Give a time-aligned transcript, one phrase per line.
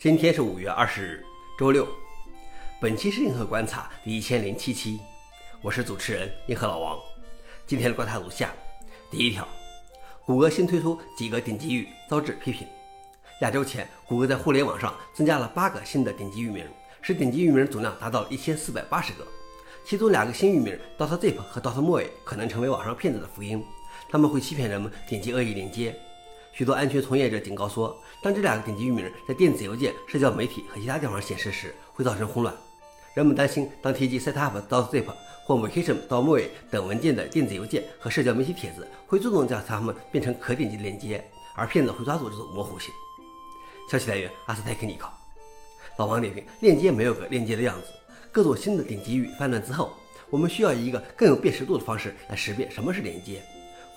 [0.00, 1.24] 今天是五月二十日，
[1.58, 1.86] 周六。
[2.80, 4.98] 本期是硬核观察第一千零七期，
[5.60, 6.98] 我是主持人硬核老王。
[7.66, 8.50] 今天的观察如下：
[9.10, 9.46] 第一条，
[10.24, 12.66] 谷歌新推出几个顶级域遭致批评。
[13.42, 16.66] 亚洲前，谷歌在互联网上增加了八个新的顶级域名，
[17.02, 19.26] 使顶级域名总量达到了一千四百八十个。
[19.84, 23.62] 其中两个新域名 DotZip 和 DotMoe 可能成为网上骗子的福音，
[24.08, 25.94] 他们会欺骗人们点击恶意链接。
[26.52, 32.54] 许多安全从业者警告说，当这两个顶级域名在电子邮件、社交媒体和其他地方显示时，会造成混乱。
[33.14, 35.04] 人们担心，当提及 setup dot zip
[35.44, 41.24] 或 vacation.moe 等文件的电子邮件和社交媒体帖子，会自动将它们变成可点击的链接，
[41.56, 42.92] 而骗子会抓住这种模糊性。
[43.90, 45.12] 消息来源：阿斯泰克尼考。
[45.98, 47.88] 老王点评：链接没有个链接的样子。
[48.30, 49.92] 各种新的顶级域泛滥之后，
[50.30, 53.42] 我们需要以一个更有辨识度的方式来识别什么是链接。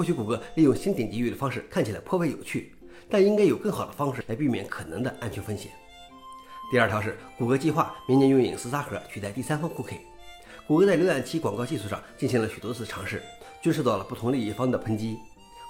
[0.00, 2.72] 或许谷歌利用新顶级域的方式看起来颇为有趣，
[3.10, 5.70] 但应该有更好的方式来避免可能的安全风险。
[6.72, 9.98] 第二条是，谷歌计划明年用隐私沙盒取代第三方 cookie。
[10.66, 13.22] 谷歌在浏览器广告技术上进行了许多次尝试，
[13.60, 15.18] 均受到了不同利益方的抨击。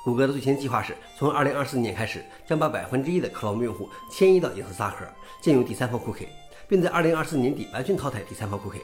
[0.04, 5.04] 谷歌的最新计划是从2024年开始，将把百分之一的 Chrome 用户迁移到隐私沙盒，
[5.42, 6.28] 禁用第三方 cookie，
[6.68, 8.82] 并在2024年底完全淘汰第三方 cookie。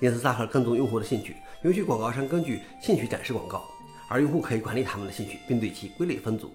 [0.00, 3.62] 隐私沙盒跟踪用户的兴趣，允许广告商根据兴趣展示广告。
[4.10, 6.52] 而用户可以管理他们的兴趣，并对其归类分组。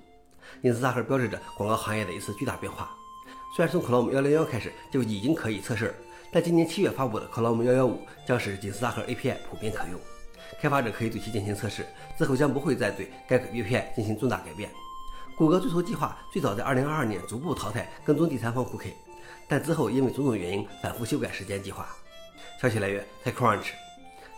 [0.62, 2.92] 隐私沙盒标志着广告行业的一次巨大变化。
[3.56, 5.96] 虽然从 Chrome 幺零幺开始就已经可以测试，
[6.34, 10.00] 但今年七月发布的 Chrome 幺幺五将使隐私沙盒 API 普遍可用。
[10.60, 11.86] 开发者可以对其进行测试，
[12.18, 14.70] 之后将不会再对该 API 进行重大改变。
[15.38, 18.94] 谷歌最初计划最早在二零二二年逐步淘汰跟踪第三方 Cookie，
[19.48, 21.88] 但之后因为种种原因反复修改时间计划。
[22.62, 23.85] 消息来源：TechCrunch。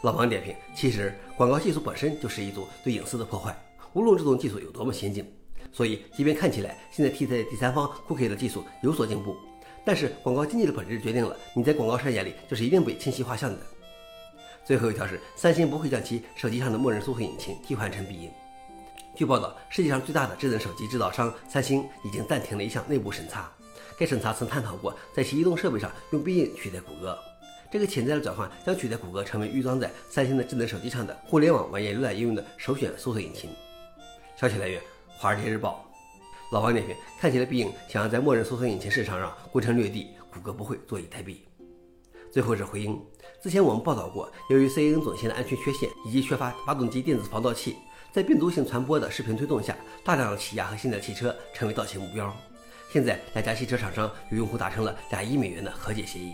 [0.01, 3.57] 老王点评：其实广告技术本身就是一种对隐私的破坏，
[3.93, 5.25] 无论这种技术有多么先进。
[5.73, 9.35] 所以，即便看起来现在替代第三方 cookie 的技术有所进步，
[9.83, 13.59] 但是广告经济的本质决定了你在广告商眼里就是一定被清晰画像的。
[14.63, 18.31] 最后一条是，三星不会将其手机上的默认搜索引擎替换成必应。
[19.15, 23.51] 据报道，世界上最大的智能手机制造商三星已经暂停了一项内部审查，
[23.97, 27.17] 该审查曾探讨过在其移动设备上用必应取代谷歌。
[27.69, 33.49] 这个潜在的转换将取代谷歌成为预装在三星的智能手机上的互联网网页浏览应用的首选搜索引擎。
[34.37, 34.81] 消息来源：
[35.17, 35.83] 华尔街日报。
[36.53, 41.39] 老王点评：看起来必应想要在默认搜索引擎市场上攻城略地，谷歌不会坐以待毙。
[42.31, 42.97] 最后是回应：
[43.43, 47.75] 之前我们报道过，由于 CNN 总线的安全缺陷以及缺乏发动机电子防盗器，
[48.13, 52.33] 在病毒性传播的视频推动下，大量的起亚和现代汽车成为盗窃目标。
[52.93, 56.33] 现在两家汽车厂商与用户达成了两亿美元的和解协议。